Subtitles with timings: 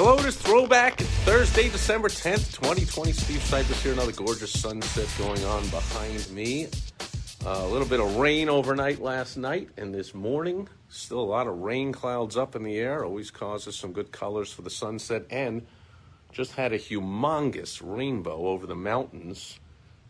[0.00, 0.96] Hello, it is Throwback
[1.26, 3.10] Thursday, December 10th, 2020.
[3.10, 3.94] Steve Sipress here.
[3.94, 6.68] Another gorgeous sunset going on behind me.
[7.44, 10.68] Uh, a little bit of rain overnight last night and this morning.
[10.88, 13.04] Still a lot of rain clouds up in the air.
[13.04, 15.24] Always causes some good colors for the sunset.
[15.30, 15.66] And
[16.30, 19.58] just had a humongous rainbow over the mountains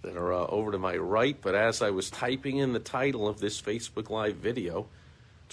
[0.00, 1.36] that are uh, over to my right.
[1.38, 4.86] But as I was typing in the title of this Facebook Live video,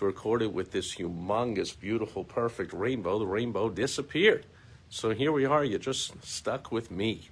[0.00, 4.46] to record it with this humongous, beautiful, perfect rainbow, the rainbow disappeared.
[4.88, 5.62] So here we are.
[5.62, 7.28] You're just stuck with me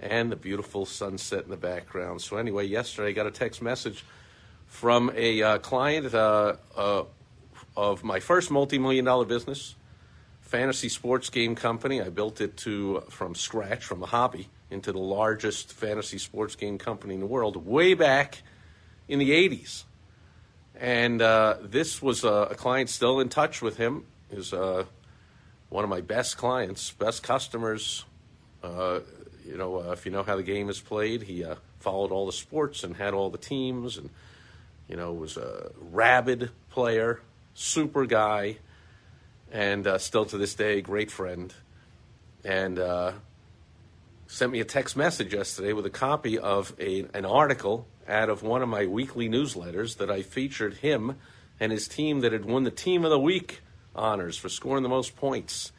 [0.00, 2.22] and the beautiful sunset in the background.
[2.22, 4.04] So, anyway, yesterday I got a text message
[4.66, 7.04] from a uh, client uh, uh,
[7.76, 9.74] of my first multi million dollar business,
[10.40, 12.00] fantasy sports game company.
[12.00, 16.78] I built it to from scratch, from a hobby, into the largest fantasy sports game
[16.78, 18.42] company in the world way back
[19.08, 19.84] in the 80s.
[20.78, 24.04] And uh, this was a, a, client still in touch with him.
[24.30, 24.84] Is uh,
[25.70, 28.04] one of my best clients, best customers.
[28.62, 29.00] Uh,
[29.44, 32.26] you know, uh, if you know how the game is played, he uh, followed all
[32.26, 34.08] the sports and had all the teams, and
[34.88, 37.20] you know was a rabid player,
[37.54, 38.58] super guy,
[39.50, 41.52] and uh, still to this day, great friend.
[42.44, 42.78] And
[44.28, 48.42] sent me a text message yesterday with a copy of a, an article out of
[48.42, 51.16] one of my weekly newsletters that I featured him
[51.60, 53.60] and his team that had won the Team of the Week
[53.94, 55.72] honors for scoring the most points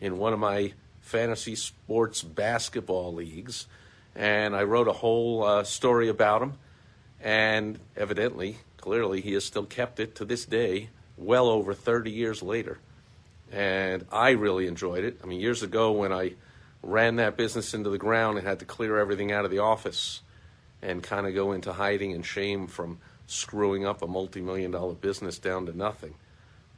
[0.00, 3.66] in one of my fantasy sports basketball leagues.
[4.14, 6.54] And I wrote a whole uh, story about him.
[7.20, 12.42] And evidently, clearly, he has still kept it to this day, well over 30 years
[12.42, 12.78] later.
[13.50, 15.20] And I really enjoyed it.
[15.22, 16.32] I mean, years ago when I
[16.82, 20.20] ran that business into the ground and had to clear everything out of the office
[20.82, 25.38] and kind of go into hiding and shame from screwing up a multi-million dollar business
[25.38, 26.14] down to nothing.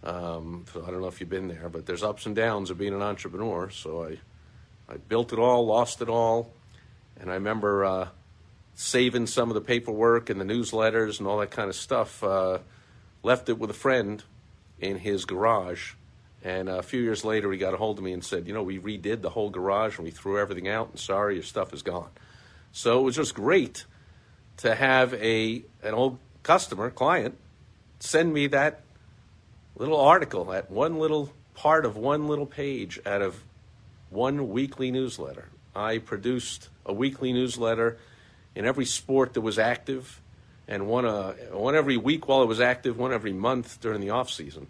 [0.05, 2.79] Um, so I don't know if you've been there, but there's ups and downs of
[2.79, 3.71] being an entrepreneur.
[3.71, 4.19] So I,
[4.93, 6.53] I built it all, lost it all,
[7.19, 8.09] and I remember uh,
[8.75, 12.23] saving some of the paperwork and the newsletters and all that kind of stuff.
[12.23, 12.59] Uh,
[13.23, 14.23] left it with a friend
[14.79, 15.95] in his garage,
[16.43, 18.63] and a few years later, he got a hold of me and said, "You know,
[18.63, 20.91] we redid the whole garage and we threw everything out.
[20.91, 22.11] And sorry, your stuff is gone."
[22.73, 23.87] So it was just great
[24.59, 27.37] to have a an old customer client
[28.01, 28.83] send me that
[29.77, 33.43] little article, that one little part of one little page out of
[34.11, 35.49] one weekly newsletter.
[35.75, 37.99] I produced a weekly newsletter
[38.55, 40.21] in every sport that was active,
[40.69, 44.11] and one uh, one every week while it was active, one every month during the
[44.11, 44.69] off season,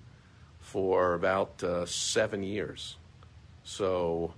[0.61, 2.97] for about uh, seven years.
[3.65, 4.34] So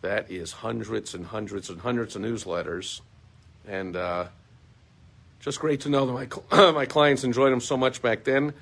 [0.00, 3.00] that is hundreds and hundreds and hundreds of newsletters,
[3.66, 4.28] and uh,
[5.40, 6.12] just great to know that
[6.50, 8.54] my my clients enjoyed them so much back then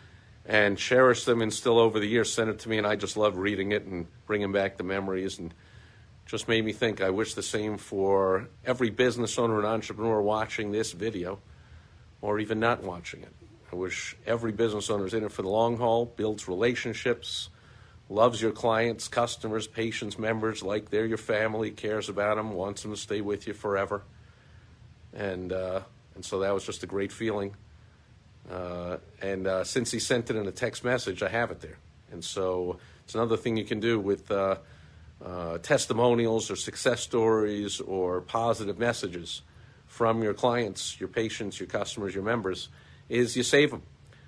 [0.45, 3.17] and cherish them and still over the years send it to me and I just
[3.17, 5.53] love reading it and bringing back the memories and
[6.27, 10.73] just made me think I wish the same for every business owner and entrepreneur watching
[10.73, 11.39] this video
[12.21, 13.33] or even not watching it.
[13.73, 17.49] I wish every business owner is in it for the long haul, builds relationships,
[18.09, 22.93] loves your clients, customers, patients, members like they're your family, cares about them, wants them
[22.93, 24.03] to stay with you forever.
[25.13, 25.81] And uh,
[26.17, 27.55] and so that was just a great feeling.
[28.51, 31.79] Uh, and uh, since he sent it in a text message, I have it there.
[32.11, 34.57] And so it's another thing you can do with uh,
[35.25, 39.43] uh, testimonials or success stories or positive messages
[39.87, 42.69] from your clients, your patients, your customers, your members,
[43.09, 43.83] is you save them.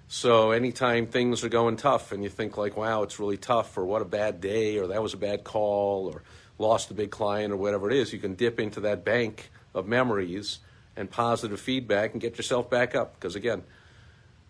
[0.08, 3.84] So anytime things are going tough and you think like, wow, it's really tough, or
[3.84, 6.22] what a bad day, or that was a bad call, or
[6.58, 9.86] lost a big client, or whatever it is, you can dip into that bank of
[9.86, 10.60] memories
[10.98, 13.14] and positive feedback and get yourself back up.
[13.14, 13.62] Because again,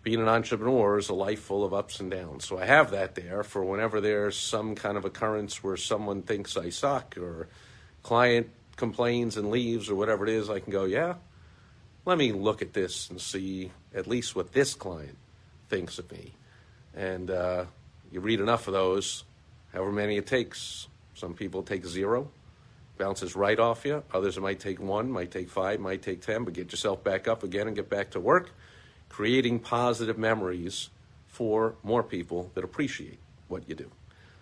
[0.01, 2.45] being an entrepreneur is a life full of ups and downs.
[2.45, 6.57] So I have that there for whenever there's some kind of occurrence where someone thinks
[6.57, 7.47] I suck or
[8.01, 11.15] client complains and leaves or whatever it is, I can go, yeah,
[12.05, 15.17] let me look at this and see at least what this client
[15.69, 16.33] thinks of me.
[16.95, 17.65] And uh,
[18.11, 19.23] you read enough of those,
[19.71, 20.87] however many it takes.
[21.13, 22.31] Some people take zero,
[22.99, 24.03] bounces right off you.
[24.13, 27.41] Others might take one, might take five, might take ten, but get yourself back up
[27.41, 28.51] again and get back to work,
[29.09, 30.89] creating positive memories
[31.25, 33.17] for more people that appreciate
[33.47, 33.89] what you do.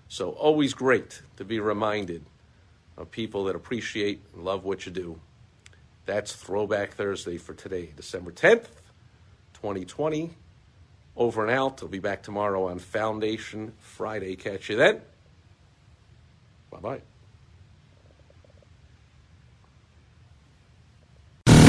[0.09, 2.25] So always great to be reminded
[2.97, 5.19] of people that appreciate and love what you do.
[6.05, 8.67] That's Throwback Thursday for today, December 10th,
[9.53, 10.31] 2020.
[11.15, 11.81] Over and out.
[11.81, 14.35] I'll be back tomorrow on Foundation Friday.
[14.35, 15.01] Catch you then.
[16.69, 17.01] Bye bye.